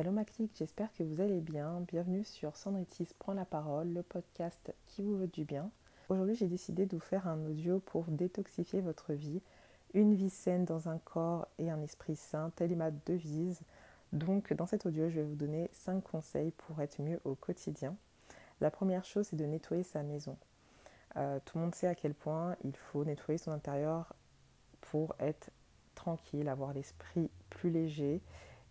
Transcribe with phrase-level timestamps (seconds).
[0.00, 1.84] Hello Maclic, j'espère que vous allez bien.
[1.86, 5.70] Bienvenue sur Sandritis prend la parole, le podcast qui vous veut du bien.
[6.08, 9.42] Aujourd'hui, j'ai décidé de vous faire un audio pour détoxifier votre vie.
[9.92, 13.60] Une vie saine dans un corps et un esprit sain, telle est ma devise.
[14.14, 17.94] Donc, dans cet audio, je vais vous donner 5 conseils pour être mieux au quotidien.
[18.62, 20.38] La première chose, c'est de nettoyer sa maison.
[21.16, 24.14] Euh, tout le monde sait à quel point il faut nettoyer son intérieur
[24.80, 25.50] pour être
[25.94, 28.22] tranquille, avoir l'esprit plus léger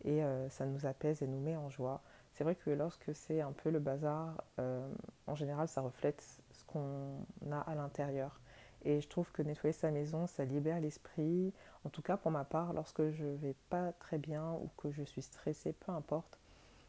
[0.05, 2.01] et euh, ça nous apaise et nous met en joie.
[2.33, 4.87] C'est vrai que lorsque c'est un peu le bazar, euh,
[5.27, 8.39] en général, ça reflète ce qu'on a à l'intérieur.
[8.85, 11.53] Et je trouve que nettoyer sa maison, ça libère l'esprit.
[11.83, 15.03] En tout cas, pour ma part, lorsque je vais pas très bien ou que je
[15.03, 16.39] suis stressée, peu importe,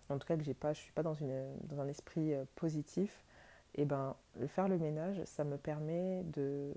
[0.08, 2.44] en tout cas que j'ai pas, je suis pas dans, une, dans un esprit euh,
[2.56, 3.24] positif,
[3.76, 4.16] et eh ben
[4.48, 6.74] faire le ménage, ça me permet de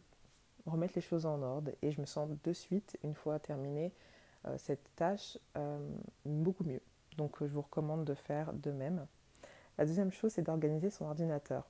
[0.68, 4.13] remettre les choses en ordre et je me sens de suite, une fois terminée, euh,
[4.58, 5.80] cette tâche euh,
[6.26, 6.82] beaucoup mieux.
[7.18, 9.06] Donc euh, je vous recommande de faire de même.
[9.78, 11.68] La deuxième chose, c'est d'organiser son ordinateur.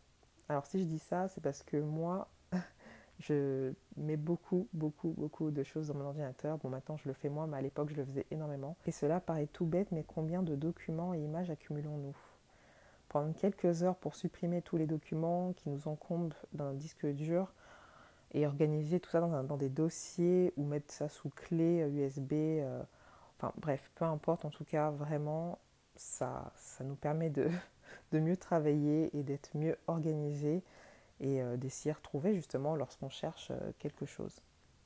[0.49, 2.27] Alors si je dis ça, c'est parce que moi,
[3.19, 6.57] je mets beaucoup, beaucoup, beaucoup de choses dans mon ordinateur.
[6.57, 8.75] Bon, maintenant je le fais moins, mais à l'époque je le faisais énormément.
[8.85, 12.15] Et cela paraît tout bête, mais combien de documents et images accumulons-nous?
[13.09, 17.53] Prendre quelques heures pour supprimer tous les documents qui nous encombrent dans un disque dur,
[18.33, 22.33] et organiser tout ça dans, des dossiers ou mettre ça sous clé USB.
[22.33, 22.83] Euh, euh,
[23.37, 25.59] enfin bref, peu importe, en tout cas, vraiment,
[25.95, 27.49] ça, ça nous permet de,
[28.11, 30.63] de mieux travailler et d'être mieux organisé
[31.19, 34.41] et euh, de retrouver justement lorsqu'on cherche quelque chose.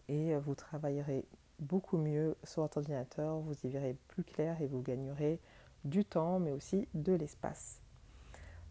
[0.09, 1.25] Et vous travaillerez
[1.59, 5.39] beaucoup mieux sur votre ordinateur, vous y verrez plus clair et vous gagnerez
[5.83, 7.81] du temps mais aussi de l'espace.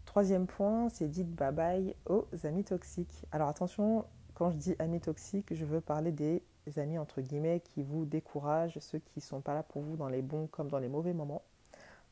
[0.06, 3.26] Troisième point, c'est dites bye bye aux amis toxiques.
[3.32, 6.42] Alors attention, quand je dis amis toxiques, je veux parler des
[6.76, 10.10] amis entre guillemets qui vous découragent, ceux qui ne sont pas là pour vous dans
[10.10, 11.40] les bons comme dans les mauvais moments.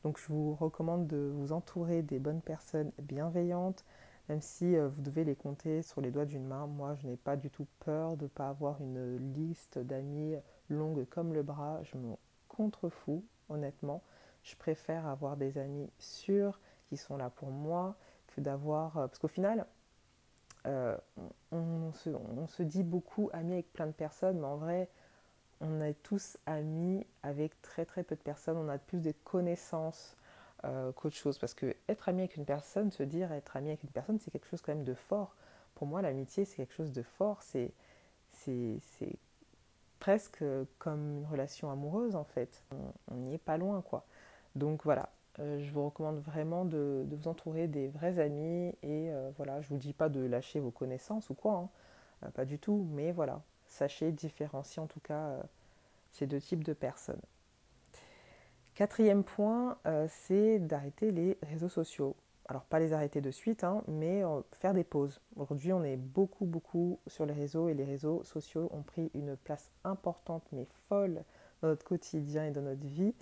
[0.03, 3.85] Donc je vous recommande de vous entourer des bonnes personnes bienveillantes,
[4.27, 6.65] même si euh, vous devez les compter sur les doigts d'une main.
[6.65, 10.35] Moi, je n'ai pas du tout peur de ne pas avoir une liste d'amis
[10.69, 11.83] longue comme le bras.
[11.83, 12.15] Je me
[12.47, 14.01] contrefous, honnêtement.
[14.41, 17.95] Je préfère avoir des amis sûrs qui sont là pour moi
[18.25, 18.97] que d'avoir...
[18.97, 19.67] Euh, parce qu'au final,
[20.65, 20.97] euh,
[21.51, 21.91] on,
[22.47, 24.89] se, dit beaucoup amis avec plein de personnes, mais en vrai,
[25.61, 28.57] on est tous amis avec très très peu de personnes.
[28.57, 30.17] On a plus de connaissances
[30.65, 31.37] euh, qu'autre chose.
[31.37, 34.31] Parce que être ami avec une personne, se dire être ami avec une personne, c'est
[34.31, 35.35] quelque chose quand même de fort.
[35.75, 37.41] Pour moi, l'amitié, c'est quelque chose de fort.
[37.43, 37.71] C'est,
[39.99, 40.43] presque
[40.77, 42.63] comme une relation amoureuse en fait.
[43.09, 44.05] On n'y est pas loin quoi.
[44.55, 45.09] Donc voilà,
[45.39, 49.67] euh, je vous recommande vraiment de, vous entourer des vrais amis et euh, voilà, je
[49.69, 51.69] vous dis pas de lâcher vos connaissances ou quoi, hein.
[52.23, 55.37] euh, pas du tout, mais voilà, sachez différencier en tout cas
[56.11, 57.21] ces deux types de personnes.
[58.75, 59.77] Quatrième point,
[60.09, 62.15] c'est d'arrêter les réseaux sociaux.
[62.47, 65.21] Alors pas les arrêter de suite, hein, mais faire des pauses.
[65.37, 69.37] Aujourd'hui, on est beaucoup, beaucoup sur les réseaux et les réseaux sociaux ont pris une
[69.37, 71.23] place importante mais folle
[71.61, 73.13] dans notre quotidien et dans notre vie.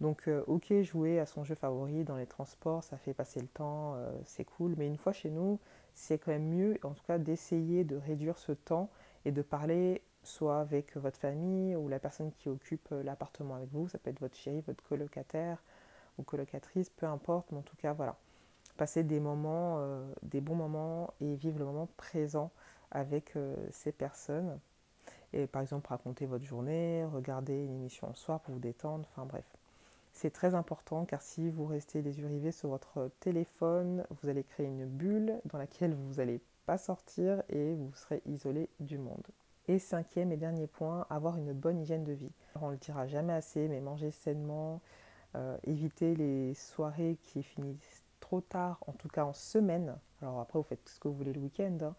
[0.00, 3.48] Donc, euh, ok, jouer à son jeu favori dans les transports, ça fait passer le
[3.48, 4.74] temps, euh, c'est cool.
[4.78, 5.58] Mais une fois chez nous,
[5.94, 8.88] c'est quand même mieux, en tout cas, d'essayer de réduire ce temps
[9.26, 13.70] et de parler soit avec votre famille ou la personne qui occupe euh, l'appartement avec
[13.72, 13.88] vous.
[13.88, 15.62] Ça peut être votre chéri, votre colocataire
[16.18, 17.52] ou colocatrice, peu importe.
[17.52, 18.16] Mais en tout cas, voilà.
[18.78, 19.84] Passer des moments,
[20.22, 22.50] des bons moments et vivre le moment présent
[22.90, 23.34] avec
[23.72, 24.58] ces personnes.
[25.34, 29.26] Et par exemple, raconter votre journée, regarder une émission en soir pour vous détendre, enfin
[29.26, 29.44] bref.
[30.20, 34.44] C'est très important car si vous restez les yeux rivés sur votre téléphone, vous allez
[34.44, 39.26] créer une bulle dans laquelle vous n'allez pas sortir et vous serez isolé du monde.
[39.66, 42.34] Et cinquième et dernier point, avoir une bonne hygiène de vie.
[42.60, 44.82] on ne le dira jamais assez, mais manger sainement,
[45.36, 49.96] euh, éviter les soirées qui finissent trop tard, en tout cas en semaine.
[50.20, 51.94] Alors après, vous faites ce que vous voulez le week-end, hein.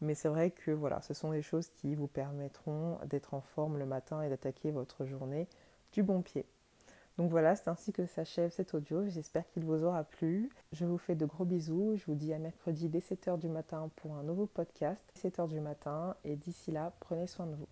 [0.00, 3.78] mais c'est vrai que voilà, ce sont des choses qui vous permettront d'être en forme
[3.78, 5.48] le matin et d'attaquer votre journée
[5.90, 6.46] du bon pied.
[7.16, 9.08] Donc voilà, c'est ainsi que s'achève cet audio.
[9.08, 10.50] J'espère qu'il vous aura plu.
[10.72, 11.96] Je vous fais de gros bisous.
[11.96, 15.04] Je vous dis à mercredi dès 7h du matin pour un nouveau podcast.
[15.22, 16.16] 7h du matin.
[16.24, 17.68] Et d'ici là, prenez soin de vous.